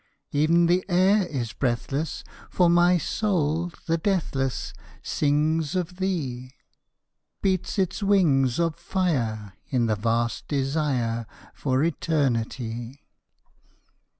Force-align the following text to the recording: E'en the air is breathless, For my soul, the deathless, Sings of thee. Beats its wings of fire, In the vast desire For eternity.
E'en 0.33 0.65
the 0.65 0.83
air 0.89 1.27
is 1.27 1.53
breathless, 1.53 2.23
For 2.49 2.71
my 2.71 2.97
soul, 2.97 3.71
the 3.85 3.99
deathless, 3.99 4.73
Sings 5.03 5.75
of 5.75 5.97
thee. 5.97 6.55
Beats 7.43 7.77
its 7.77 8.01
wings 8.01 8.57
of 8.57 8.75
fire, 8.77 9.53
In 9.69 9.85
the 9.85 9.95
vast 9.95 10.47
desire 10.47 11.27
For 11.53 11.83
eternity. 11.83 13.03